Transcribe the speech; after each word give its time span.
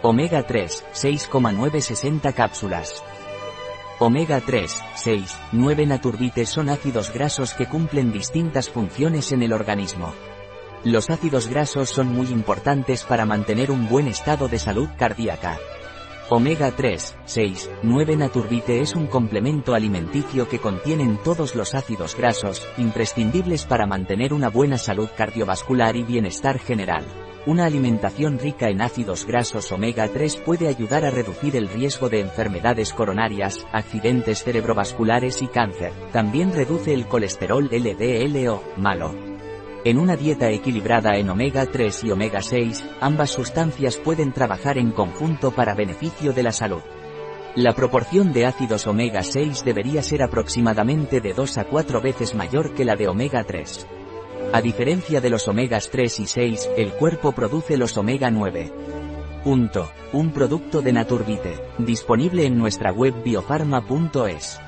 Omega 0.00 0.44
3, 0.44 0.84
6,960 0.92 2.32
cápsulas. 2.32 3.02
Omega 3.98 4.40
3, 4.40 4.80
6, 4.94 5.36
9 5.50 5.86
naturbites 5.86 6.48
son 6.48 6.68
ácidos 6.68 7.12
grasos 7.12 7.52
que 7.52 7.66
cumplen 7.66 8.12
distintas 8.12 8.70
funciones 8.70 9.32
en 9.32 9.42
el 9.42 9.52
organismo. 9.52 10.14
Los 10.84 11.10
ácidos 11.10 11.48
grasos 11.48 11.90
son 11.90 12.14
muy 12.14 12.28
importantes 12.28 13.02
para 13.02 13.26
mantener 13.26 13.72
un 13.72 13.88
buen 13.88 14.06
estado 14.06 14.46
de 14.46 14.60
salud 14.60 14.88
cardíaca. 14.96 15.58
Omega 16.30 16.70
3, 16.70 17.16
6, 17.24 17.70
9 17.82 18.16
Naturbite 18.18 18.80
es 18.80 18.94
un 18.94 19.08
complemento 19.08 19.74
alimenticio 19.74 20.48
que 20.48 20.60
contienen 20.60 21.18
todos 21.24 21.56
los 21.56 21.74
ácidos 21.74 22.14
grasos, 22.14 22.64
imprescindibles 22.76 23.64
para 23.64 23.88
mantener 23.88 24.32
una 24.32 24.48
buena 24.48 24.78
salud 24.78 25.08
cardiovascular 25.16 25.96
y 25.96 26.04
bienestar 26.04 26.60
general. 26.60 27.04
Una 27.48 27.64
alimentación 27.64 28.38
rica 28.38 28.68
en 28.68 28.82
ácidos 28.82 29.24
grasos 29.24 29.72
omega 29.72 30.06
3 30.06 30.36
puede 30.44 30.68
ayudar 30.68 31.06
a 31.06 31.10
reducir 31.10 31.56
el 31.56 31.66
riesgo 31.66 32.10
de 32.10 32.20
enfermedades 32.20 32.92
coronarias, 32.92 33.66
accidentes 33.72 34.44
cerebrovasculares 34.44 35.40
y 35.40 35.46
cáncer. 35.46 35.94
También 36.12 36.52
reduce 36.52 36.92
el 36.92 37.06
colesterol 37.06 37.70
LDLO, 37.72 38.62
malo. 38.76 39.14
En 39.82 39.96
una 39.98 40.14
dieta 40.14 40.50
equilibrada 40.50 41.16
en 41.16 41.30
omega 41.30 41.64
3 41.64 42.04
y 42.04 42.10
omega 42.10 42.42
6, 42.42 42.84
ambas 43.00 43.30
sustancias 43.30 43.96
pueden 43.96 44.34
trabajar 44.34 44.76
en 44.76 44.90
conjunto 44.90 45.50
para 45.50 45.74
beneficio 45.74 46.34
de 46.34 46.42
la 46.42 46.52
salud. 46.52 46.82
La 47.54 47.72
proporción 47.72 48.34
de 48.34 48.44
ácidos 48.44 48.86
omega 48.86 49.22
6 49.22 49.64
debería 49.64 50.02
ser 50.02 50.22
aproximadamente 50.22 51.22
de 51.22 51.32
2 51.32 51.56
a 51.56 51.64
4 51.64 52.02
veces 52.02 52.34
mayor 52.34 52.74
que 52.74 52.84
la 52.84 52.94
de 52.94 53.08
omega 53.08 53.42
3. 53.42 53.86
A 54.50 54.62
diferencia 54.62 55.20
de 55.20 55.28
los 55.28 55.46
omegas 55.46 55.90
3 55.90 56.20
y 56.20 56.26
6, 56.26 56.70
el 56.78 56.92
cuerpo 56.92 57.32
produce 57.32 57.76
los 57.76 57.96
omega 57.98 58.30
9. 58.30 58.72
Punto. 59.44 59.90
Un 60.12 60.32
producto 60.32 60.80
de 60.80 60.92
Naturbite, 60.94 61.60
disponible 61.76 62.46
en 62.46 62.56
nuestra 62.56 62.90
web 62.90 63.14
biofarma.es. 63.22 64.58